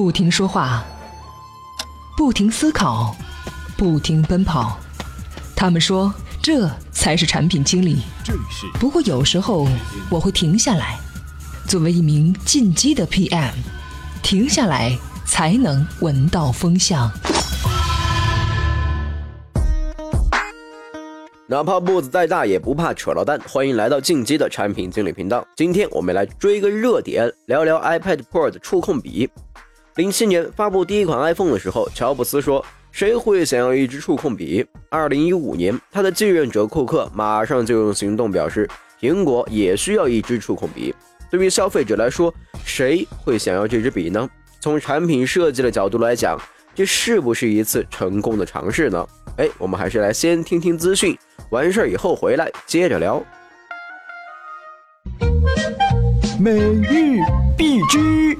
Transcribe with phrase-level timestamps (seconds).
[0.00, 0.84] 不停说话，
[2.16, 3.16] 不停思考，
[3.76, 4.78] 不停奔跑。
[5.56, 8.02] 他们说，这才是产品经理。
[8.74, 9.66] 不过有时候
[10.08, 10.96] 我会停下来，
[11.66, 13.50] 作为一名进击的 PM，
[14.22, 17.10] 停下来才能闻到风向。
[21.48, 23.40] 哪怕步子再大，也不怕扯到蛋。
[23.48, 25.44] 欢迎来到进击的产品经理频道。
[25.56, 29.28] 今天我们来追个热点，聊聊 iPad Pro 的触控笔。
[29.98, 40.94] 零七年发布第一款 iPhone 的时候，乔布斯说：“谁会想要一支触控笔？”二零一五年，他的继任者库克马上就用行动表示，苹果也需要一支触控笔。
[41.28, 42.32] 对于消费者来说，
[42.64, 44.30] 谁会想要这支笔呢？
[44.60, 46.40] 从产品设计的角度来讲，
[46.76, 49.04] 这是不是一次成功的尝试呢？
[49.36, 51.18] 哎，我们还是来先听听资讯。
[51.50, 53.20] 完事儿以后回来接着聊。
[56.38, 57.18] 每日
[57.56, 58.38] 必知。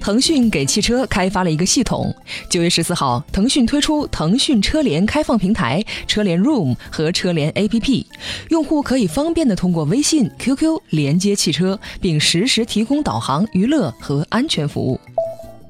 [0.00, 2.14] 腾讯给汽车开发了一个系统。
[2.48, 8.06] 九月十四号，腾讯推出腾讯车联开放平台、车联 Room 和车联 APP，
[8.50, 15.00] 用户可以方便的通过微信、QQ 连接汽车，并实时提供导航、娱乐和安全服务。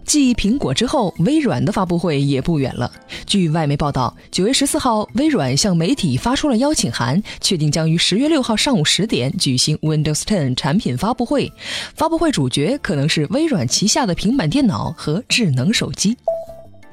[0.07, 2.91] 继苹果之后，微软的发布会也不远了。
[3.27, 11.53] 据外媒报道，九月十四号，微软向媒体发出了邀请函，确定将于十月六号上午十点举行 Windows 10产品发布会。
[11.95, 16.17] 发布会主角可能是微软旗下的平板电脑和智能手机。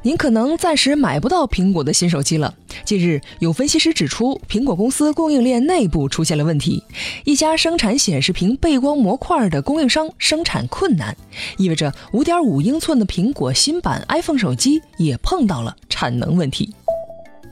[0.05, 2.53] 您可能暂时买不到苹果的新手机了。
[2.83, 6.83] 近日，有分析师指出，苹果公司供应链内部出现了问题，
[7.23, 11.15] 一家生产显示屏背光模块的供应商生产困难，
[11.57, 16.75] 意味着5.5英寸的苹果新版 iPhone 手机也碰到了产能问题。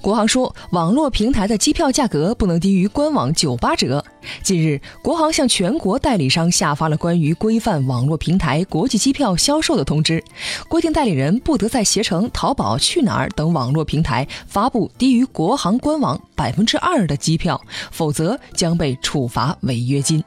[0.01, 4.03] 国航说，网络平台的机票价格不能低于官网九八折。
[4.41, 10.23] 近日，国航向全国代理商下发了关于规范网络平台国际机票销售的通知，
[10.67, 17.61] 规定代理人不得在携程、淘宝、去哪儿等网络平台发布低于国航官网百分之二的机票，
[17.91, 20.23] 否则将被处罚违约金。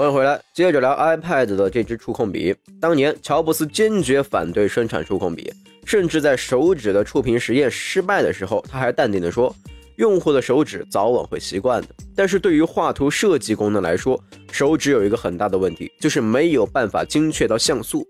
[0.00, 2.56] 欢迎回来，接着聊 iPad 的这支触控笔。
[2.80, 5.52] 当年乔布斯坚决反对生产触控笔，
[5.84, 9.54] 甚至在手指的触屏实验失败的时候，他还淡定地说
[9.96, 14.18] ：“用户的手指早晚会习惯的。”但是对于画图设计功能来说，
[14.50, 18.02] 手指有一个很大的问题，就是没有办法精确到像素。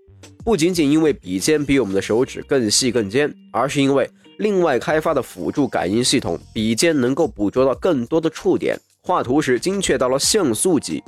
[0.45, 11.03] 不仅仅因为笔尖比我们的手指更细更尖，而是因为另外开发的辅助感应系统，笔尖能够捕捉到更多的触点，画图时精确到了像素级。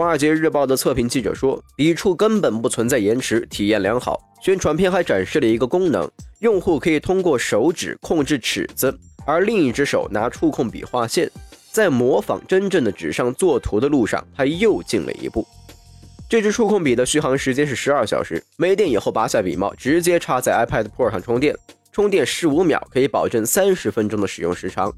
[0.00, 4.18] 华尔街日报的测评记者说，笔触根本不存在延迟，体验良好。
[4.40, 11.30] 宣传片还展示了一个功能，用户可以通过手指控制尺子，而另一只手拿触控笔画线，
[11.70, 15.46] 在模仿真正的纸上作图的路上，他又进了一步。
[16.30, 21.54] 这支触控笔的续航时间是十二小时，没电以后拔下笔帽，直接插在 iPad Pro 上充电，
[21.92, 24.90] 充电十五秒可以保证三十分钟的使用时长。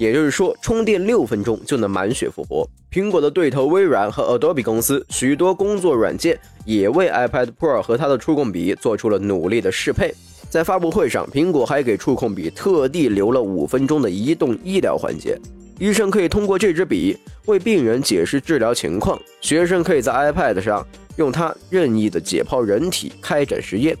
[0.00, 2.68] 也就是说，充电六分钟就能满血复活。
[2.90, 10.14] 苹果的对头微软和 Adobe 公司，许多工作软件也为 iPad Pro 和它的触控笔做出了努力的适配。
[10.48, 15.38] 在发布会上，苹果还给触控笔特地留了五分钟的移动医疗环节，
[15.78, 23.94] 医生可以通过这支笔为病人解释治疗情况，学生可以在 iPad 上用它任意的解剖人体，开展实验。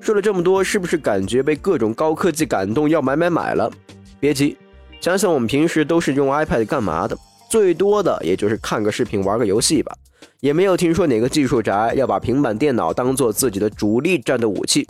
[0.00, 3.70] 说了这么多，是不是感觉被各种高科技感动，要买买买了？
[4.18, 4.56] 别急。
[5.02, 7.14] 想想我们平时都是用 iPad 干嘛的？
[7.50, 9.92] 最多的也就是看个视频、玩个游戏吧，
[10.38, 14.86] 也没有听说哪个技术宅要把平板电脑当做自己的主力战斗武器。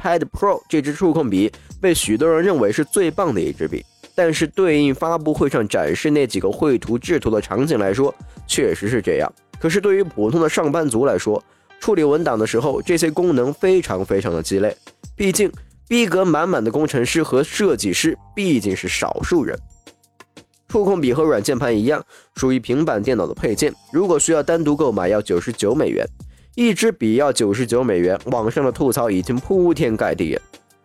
[0.00, 8.14] Pad Pro 这支触控笔被许多人认为是最棒的一支笔，但是对应发布会上展示那几个绘图制图的场景来说，
[8.46, 9.30] 确实是这样。
[9.58, 11.42] 可是对于普通的上班族来说，
[11.80, 14.74] 处理文档的时候，这些功能非常非常的鸡肋，
[15.16, 15.50] 毕竟。
[15.88, 19.58] 逼格满满的工程师和设计师毕竟是少数人。
[20.68, 22.04] 触控笔和软键盘一样，
[22.36, 23.72] 属于平板电脑的配件。
[23.90, 26.06] 如果需要单独购买，要九十九美元。
[26.54, 30.42] 一支笔要九十九美元，网上的吐槽已经铺天盖地了，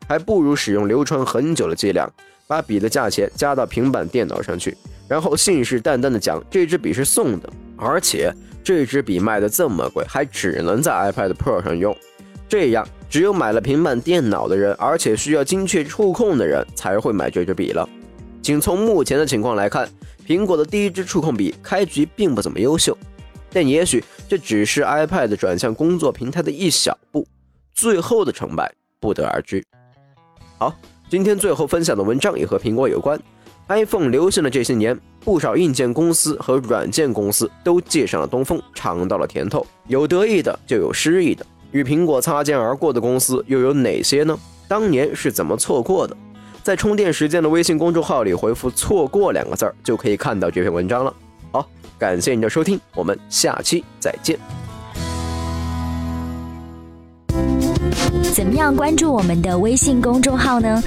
[0.08, 2.10] 还不如使用流传很久的伎俩，
[2.48, 4.78] 把笔的价钱加到平板电脑上去，
[5.08, 8.32] 然后信誓旦旦的讲这支笔是送的，而且
[8.64, 11.96] 这支笔卖的这么贵，还只能在 iPad Pro 上用，
[12.48, 12.88] 这样。
[13.10, 17.88] 只有买了平板电脑的人，而且需要精确触控的人才会买这支笔了。
[18.44, 19.90] 仅从目前的情况来看，
[20.28, 22.96] 苹果的第一支触控笔开局并不怎么优秀，
[23.50, 27.26] 但也许这只是 iPad 转向工作平台的一小步，
[27.74, 28.70] 最后的成败
[29.00, 29.64] 不得而知。
[30.58, 30.76] 好，
[31.10, 33.18] 今天最后分享的文章也和苹果有关。
[33.70, 39.66] iPhone 流行的这些年，不少硬件公司和软件公司都借上了东风，尝到了甜头。
[39.88, 41.46] 有得意的，就有失意的。
[41.72, 44.38] 与苹果擦肩而过的公司又有哪些呢？
[44.68, 46.16] 当年是怎么错过的？
[46.64, 51.14] 在充电时间的微信公众号里回复“错过”两个字儿，就可以看到这篇文章了。
[51.52, 51.68] 好，
[52.00, 54.40] 感谢您的收听，我们下期再见。
[58.34, 60.82] 怎么样关注我们的微信公众号呢？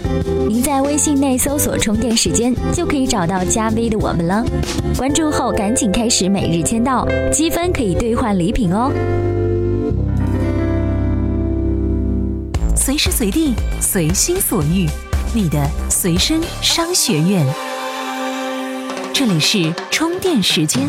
[0.48, 4.42] 您在微信内搜索“充电时间”就可以找到加 V 的我们了。
[4.96, 8.90] 关注后赶紧开始每日签到，积分可以兑换礼品哦。
[12.74, 14.86] 随时随地，随心所欲，
[15.36, 17.46] 你的随身商学院。
[19.12, 20.88] 这里是充电时间。